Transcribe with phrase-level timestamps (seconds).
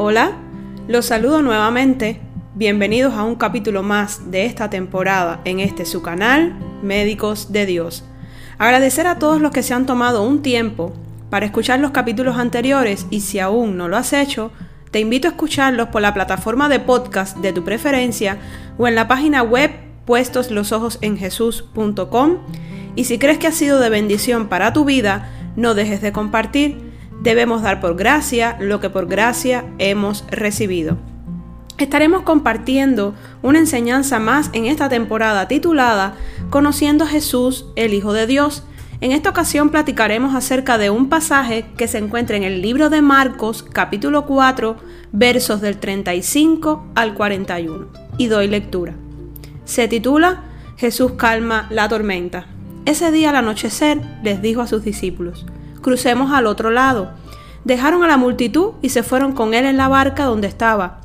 [0.00, 0.30] Hola,
[0.86, 2.20] los saludo nuevamente.
[2.54, 8.04] Bienvenidos a un capítulo más de esta temporada en este su canal, Médicos de Dios.
[8.58, 10.92] Agradecer a todos los que se han tomado un tiempo
[11.30, 14.52] para escuchar los capítulos anteriores y si aún no lo has hecho,
[14.92, 18.38] te invito a escucharlos por la plataforma de podcast de tu preferencia
[18.78, 19.72] o en la página web
[20.06, 22.36] puestoslosojosenjesús.com
[22.94, 26.87] y si crees que ha sido de bendición para tu vida, no dejes de compartir.
[27.20, 30.96] Debemos dar por gracia lo que por gracia hemos recibido.
[31.78, 36.14] Estaremos compartiendo una enseñanza más en esta temporada titulada
[36.50, 38.64] Conociendo a Jesús, el Hijo de Dios.
[39.00, 43.00] En esta ocasión platicaremos acerca de un pasaje que se encuentra en el libro de
[43.00, 44.76] Marcos capítulo 4
[45.12, 47.86] versos del 35 al 41.
[48.16, 48.94] Y doy lectura.
[49.64, 50.42] Se titula
[50.76, 52.46] Jesús calma la tormenta.
[52.86, 55.46] Ese día al anochecer les dijo a sus discípulos,
[55.88, 57.12] crucemos al otro lado.
[57.64, 61.00] Dejaron a la multitud y se fueron con él en la barca donde estaba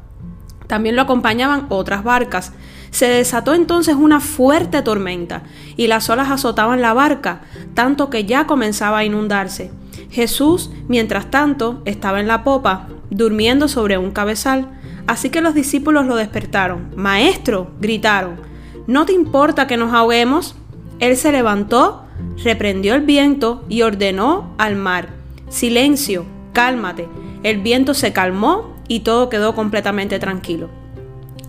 [0.73, 2.51] también lo acompañaban otras barcas.
[2.89, 5.43] Se desató entonces una fuerte tormenta
[5.77, 7.41] y las olas azotaban la barca,
[7.73, 9.71] tanto que ya comenzaba a inundarse.
[10.09, 14.67] Jesús, mientras tanto, estaba en la popa, durmiendo sobre un cabezal.
[15.05, 16.91] Así que los discípulos lo despertaron.
[16.95, 18.39] Maestro, gritaron,
[18.87, 20.55] ¿no te importa que nos ahoguemos?
[20.99, 22.02] Él se levantó,
[22.37, 25.09] reprendió el viento y ordenó al mar,
[25.49, 27.07] Silencio, cálmate.
[27.43, 30.69] El viento se calmó y todo quedó completamente tranquilo.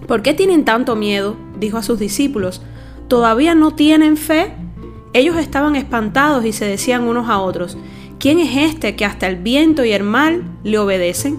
[0.06, 1.36] ¿Por qué tienen tanto miedo?
[1.58, 2.60] dijo a sus discípulos.
[3.08, 4.52] ¿Todavía no tienen fe?
[5.14, 7.78] Ellos estaban espantados y se decían unos a otros,
[8.18, 11.38] ¿quién es este que hasta el viento y el mar le obedecen?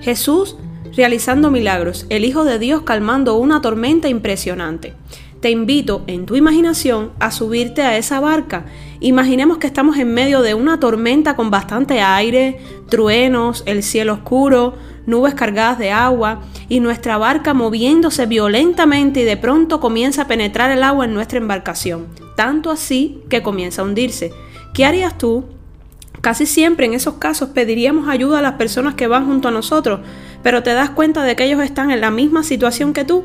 [0.00, 0.56] Jesús
[0.96, 4.94] realizando milagros, el Hijo de Dios calmando una tormenta impresionante.
[5.40, 8.66] Te invito en tu imaginación a subirte a esa barca.
[8.98, 12.58] Imaginemos que estamos en medio de una tormenta con bastante aire,
[12.88, 14.74] truenos, el cielo oscuro,
[15.06, 20.72] nubes cargadas de agua y nuestra barca moviéndose violentamente y de pronto comienza a penetrar
[20.72, 24.32] el agua en nuestra embarcación, tanto así que comienza a hundirse.
[24.74, 25.44] ¿Qué harías tú?
[26.20, 30.00] Casi siempre en esos casos pediríamos ayuda a las personas que van junto a nosotros,
[30.42, 33.22] pero te das cuenta de que ellos están en la misma situación que tú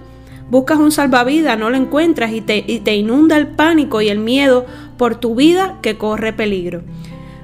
[0.53, 4.19] Buscas un salvavidas, no lo encuentras y te, y te inunda el pánico y el
[4.19, 4.67] miedo
[4.99, 6.83] por tu vida que corre peligro.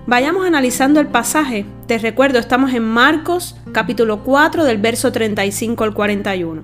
[0.06, 1.66] Vayamos analizando el pasaje.
[1.88, 6.62] Te recuerdo, estamos en Marcos capítulo 4 del verso 35 al 41.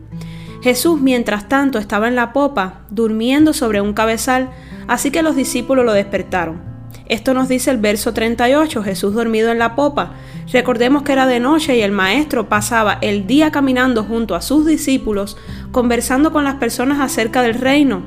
[0.61, 4.51] Jesús, mientras tanto, estaba en la popa, durmiendo sobre un cabezal,
[4.87, 6.74] así que los discípulos lo despertaron.
[7.07, 10.13] Esto nos dice el verso 38, Jesús dormido en la popa.
[10.51, 14.65] Recordemos que era de noche y el maestro pasaba el día caminando junto a sus
[14.65, 15.37] discípulos,
[15.71, 18.01] conversando con las personas acerca del reino.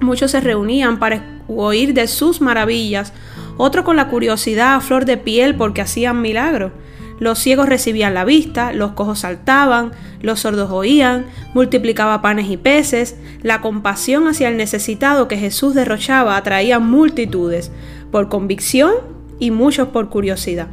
[0.00, 3.12] Muchos se reunían para oír de sus maravillas,
[3.56, 6.72] otros con la curiosidad a flor de piel porque hacían milagros.
[7.18, 13.16] Los ciegos recibían la vista, los cojos saltaban, los sordos oían, multiplicaba panes y peces,
[13.42, 17.70] la compasión hacia el necesitado que Jesús derrochaba atraía multitudes
[18.10, 18.92] por convicción
[19.38, 20.68] y muchos por curiosidad.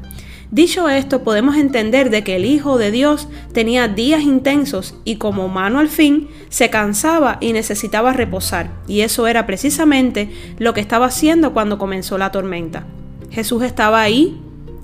[0.51, 5.45] Dicho esto, podemos entender de que el Hijo de Dios tenía días intensos y como
[5.45, 10.29] humano al fin se cansaba y necesitaba reposar, y eso era precisamente
[10.59, 12.85] lo que estaba haciendo cuando comenzó la tormenta.
[13.29, 14.41] Jesús estaba ahí,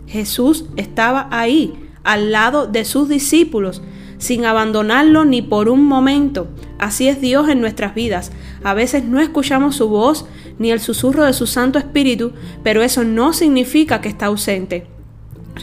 [0.08, 1.74] Jesús estaba ahí,
[2.04, 3.82] al lado de sus discípulos,
[4.18, 6.48] sin abandonarlo ni por un momento.
[6.80, 8.32] Así es Dios en nuestras vidas.
[8.64, 10.26] A veces no escuchamos su voz
[10.58, 12.32] ni el susurro de su Santo Espíritu,
[12.64, 14.88] pero eso no significa que está ausente.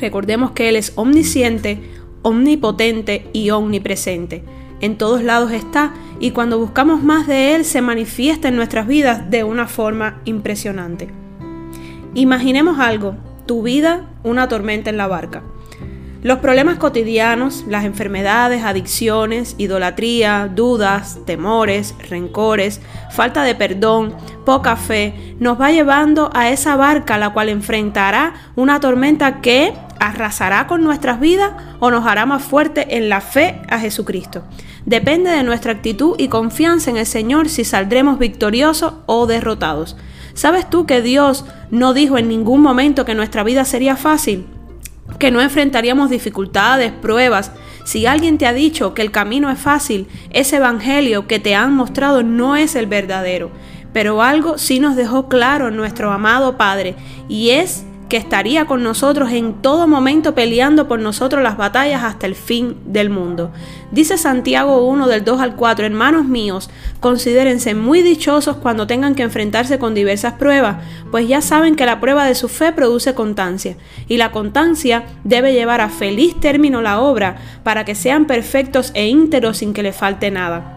[0.01, 1.83] Recordemos que Él es omnisciente,
[2.23, 4.45] omnipotente y omnipresente.
[4.81, 9.31] En todos lados está y cuando buscamos más de Él se manifiesta en nuestras vidas
[9.31, 11.09] de una forma impresionante.
[12.15, 13.17] Imaginemos algo,
[13.47, 15.43] tu vida una tormenta en la barca.
[16.25, 24.15] Los problemas cotidianos, las enfermedades, adicciones, idolatría, dudas, temores, rencores, falta de perdón,
[24.47, 30.67] poca fe, nos va llevando a esa barca la cual enfrentará una tormenta que arrasará
[30.67, 34.45] con nuestras vidas o nos hará más fuerte en la fe a Jesucristo.
[34.87, 39.95] Depende de nuestra actitud y confianza en el Señor si saldremos victoriosos o derrotados.
[40.35, 44.47] ¿Sabes tú que Dios no dijo en ningún momento que nuestra vida sería fácil?
[45.19, 47.53] que no enfrentaríamos dificultades, pruebas.
[47.85, 51.75] Si alguien te ha dicho que el camino es fácil, ese evangelio que te han
[51.75, 53.51] mostrado no es el verdadero.
[53.93, 56.97] Pero algo sí nos dejó claro nuestro amado Padre,
[57.29, 62.29] y es que estaría con nosotros en todo momento peleando por nosotros las batallas hasta
[62.29, 63.51] el fin del mundo.
[63.91, 66.71] Dice Santiago 1 del 2 al 4, hermanos míos,
[67.01, 70.77] considérense muy dichosos cuando tengan que enfrentarse con diversas pruebas,
[71.11, 73.77] pues ya saben que la prueba de su fe produce constancia,
[74.07, 79.09] y la constancia debe llevar a feliz término la obra, para que sean perfectos e
[79.09, 80.74] ínteros sin que le falte nada.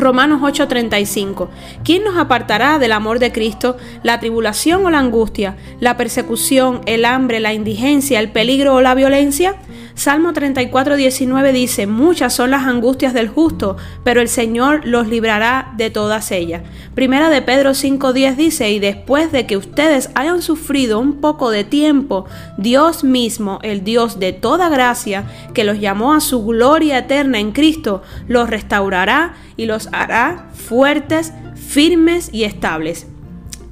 [0.00, 1.48] Romanos 8:35.
[1.84, 3.76] ¿Quién nos apartará del amor de Cristo?
[4.02, 5.56] ¿La tribulación o la angustia?
[5.78, 9.56] ¿La persecución, el hambre, la indigencia, el peligro o la violencia?
[9.94, 15.90] Salmo 34:19 dice, muchas son las angustias del justo, pero el Señor los librará de
[15.90, 16.62] todas ellas.
[16.94, 21.64] Primera de Pedro 5:10 dice, y después de que ustedes hayan sufrido un poco de
[21.64, 22.24] tiempo,
[22.56, 27.52] Dios mismo, el Dios de toda gracia, que los llamó a su gloria eterna en
[27.52, 33.06] Cristo, los restaurará y los hará fuertes, firmes y estables.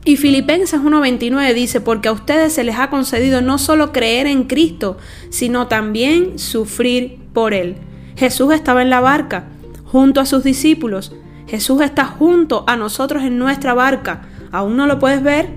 [0.05, 4.45] Y Filipenses 1:29 dice, porque a ustedes se les ha concedido no solo creer en
[4.45, 4.97] Cristo,
[5.29, 7.77] sino también sufrir por Él.
[8.17, 9.45] Jesús estaba en la barca,
[9.85, 11.13] junto a sus discípulos.
[11.47, 14.23] Jesús está junto a nosotros en nuestra barca.
[14.51, 15.49] ¿Aún no lo puedes ver?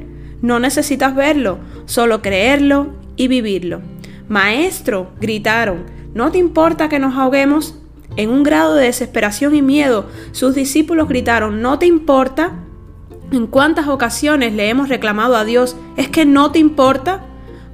[0.42, 3.81] No necesitas verlo, solo creerlo y vivirlo.
[4.28, 7.81] Maestro, gritaron, ¿no te importa que nos ahoguemos?
[8.18, 12.60] En un grado de desesperación y miedo, sus discípulos gritaron, ¿no te importa?
[13.31, 17.24] ¿En cuántas ocasiones le hemos reclamado a Dios, ¿es que no te importa?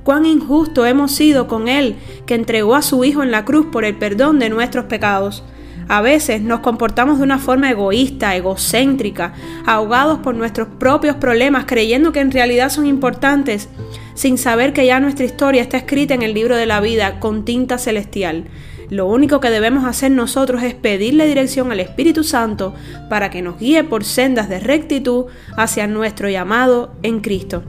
[0.04, 1.96] Cuán injusto hemos sido con Él,
[2.28, 5.44] que entregó a su Hijo en la cruz por el perdón de nuestros pecados.
[5.88, 9.34] A veces nos comportamos de una forma egoísta, egocéntrica,
[9.66, 13.70] ahogados por nuestros propios problemas, creyendo que en realidad son importantes,
[14.14, 17.46] sin saber que ya nuestra historia está escrita en el libro de la vida con
[17.46, 18.46] tinta celestial.
[18.90, 22.74] Lo único que debemos hacer nosotros es pedirle dirección al Espíritu Santo
[23.10, 25.26] para que nos guíe por sendas de rectitud
[25.58, 27.64] hacia nuestro llamado en Cristo.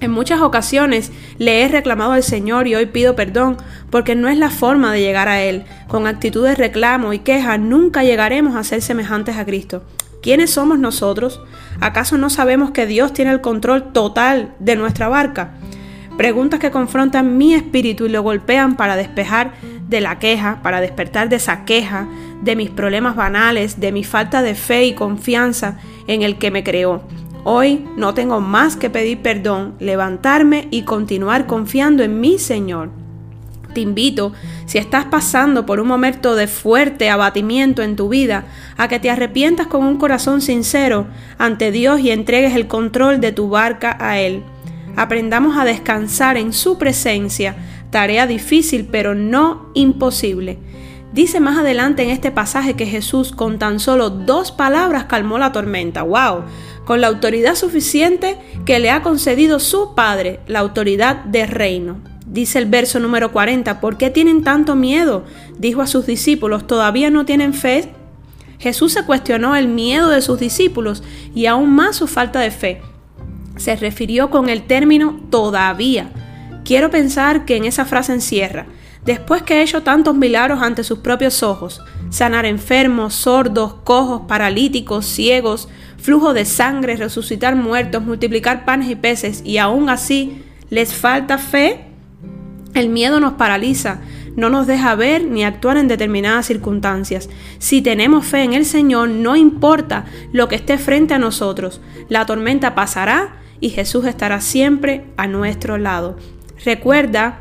[0.00, 3.56] En muchas ocasiones le he reclamado al Señor y hoy pido perdón
[3.90, 5.64] porque no es la forma de llegar a Él.
[5.88, 9.82] Con actitud de reclamo y queja nunca llegaremos a ser semejantes a Cristo.
[10.22, 11.40] ¿Quiénes somos nosotros?
[11.80, 15.54] ¿Acaso no sabemos que Dios tiene el control total de nuestra barca?
[16.16, 19.52] Preguntas que confrontan mi espíritu y lo golpean para despejar
[19.88, 22.06] de la queja, para despertar de esa queja,
[22.42, 26.62] de mis problemas banales, de mi falta de fe y confianza en el que me
[26.62, 27.02] creó.
[27.44, 32.90] Hoy no tengo más que pedir perdón, levantarme y continuar confiando en mi Señor.
[33.72, 34.32] Te invito,
[34.66, 38.44] si estás pasando por un momento de fuerte abatimiento en tu vida,
[38.76, 41.06] a que te arrepientas con un corazón sincero
[41.38, 44.42] ante Dios y entregues el control de tu barca a Él.
[44.98, 47.54] Aprendamos a descansar en su presencia,
[47.92, 50.58] tarea difícil pero no imposible.
[51.12, 55.52] Dice más adelante en este pasaje que Jesús con tan solo dos palabras calmó la
[55.52, 56.02] tormenta.
[56.02, 56.46] ¡Wow!
[56.84, 61.98] Con la autoridad suficiente que le ha concedido su Padre, la autoridad de reino.
[62.26, 65.24] Dice el verso número 40, ¿por qué tienen tanto miedo?
[65.60, 67.92] Dijo a sus discípulos, ¿todavía no tienen fe?
[68.58, 71.04] Jesús se cuestionó el miedo de sus discípulos
[71.36, 72.82] y aún más su falta de fe.
[73.58, 76.10] Se refirió con el término todavía.
[76.64, 78.66] Quiero pensar que en esa frase encierra,
[79.04, 85.06] después que he hecho tantos milagros ante sus propios ojos, sanar enfermos, sordos, cojos, paralíticos,
[85.06, 85.68] ciegos,
[85.98, 91.84] flujo de sangre, resucitar muertos, multiplicar panes y peces, y aún así les falta fe,
[92.74, 94.00] el miedo nos paraliza,
[94.36, 97.28] no nos deja ver ni actuar en determinadas circunstancias.
[97.58, 102.24] Si tenemos fe en el Señor, no importa lo que esté frente a nosotros, la
[102.24, 106.16] tormenta pasará y Jesús estará siempre a nuestro lado.
[106.64, 107.40] Recuerda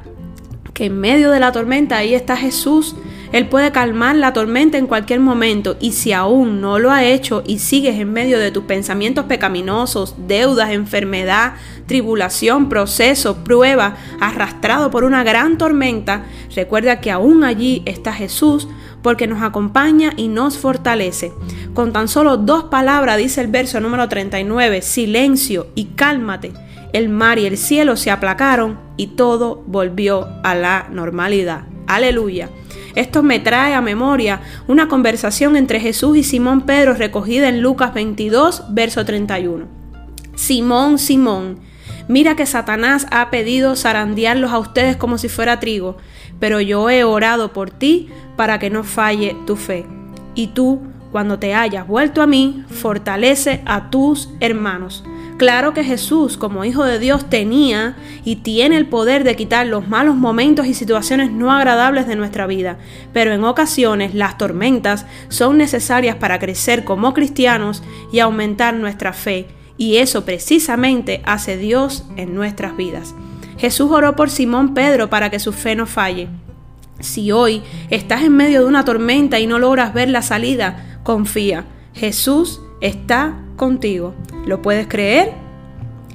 [0.74, 2.96] que en medio de la tormenta ahí está Jesús.
[3.32, 7.44] Él puede calmar la tormenta en cualquier momento y si aún no lo ha hecho
[7.46, 11.56] y sigues en medio de tus pensamientos pecaminosos, deudas, enfermedad,
[11.88, 18.68] tribulación, proceso, prueba, arrastrado por una gran tormenta, recuerda que aún allí está Jesús
[19.02, 21.32] porque nos acompaña y nos fortalece.
[21.74, 26.54] Con tan solo dos palabras dice el verso número 39, silencio y cálmate
[26.94, 31.66] el mar y el cielo se aplacaron y todo volvió a la normalidad.
[31.86, 32.50] Aleluya.
[32.96, 37.94] Esto me trae a memoria una conversación entre Jesús y Simón Pedro recogida en Lucas
[37.94, 39.66] 22, verso 31.
[40.36, 41.60] Simón, Simón,
[42.08, 45.98] mira que Satanás ha pedido zarandearlos a ustedes como si fuera trigo,
[46.40, 49.86] pero yo he orado por ti para que no falle tu fe.
[50.36, 55.04] Y tú, cuando te hayas vuelto a mí, fortalece a tus hermanos.
[55.38, 57.96] Claro que Jesús, como Hijo de Dios, tenía
[58.26, 62.48] y tiene el poder de quitar los malos momentos y situaciones no agradables de nuestra
[62.48, 62.80] vida,
[63.14, 69.48] pero en ocasiones las tormentas son necesarias para crecer como cristianos y aumentar nuestra fe,
[69.78, 73.14] y eso precisamente hace Dios en nuestras vidas.
[73.58, 76.28] Jesús oró por Simón Pedro para que su fe no falle.
[77.00, 81.66] Si hoy estás en medio de una tormenta y no logras ver la salida, confía.
[81.94, 84.14] Jesús está contigo.
[84.46, 85.34] ¿Lo puedes creer?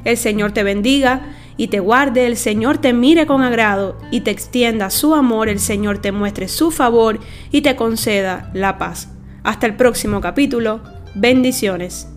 [0.04, 4.30] El Señor te bendiga y te guarde, el Señor te mire con agrado y te
[4.30, 9.08] extienda su amor, el Señor te muestre su favor y te conceda la paz.
[9.44, 10.80] Hasta el próximo capítulo.
[11.14, 12.11] Bendiciones.